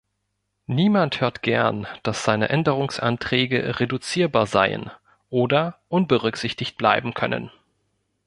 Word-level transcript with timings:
Niemand 0.65 1.21
hört 1.21 1.43
gern, 1.43 1.85
dass 2.01 2.23
seine 2.23 2.49
Änderungsanträge 2.49 3.79
reduzierbar 3.79 4.47
seien 4.47 4.89
oder 5.29 5.79
unberücksichtigt 5.89 6.75
bleiben 6.75 7.13
können. 7.13 7.51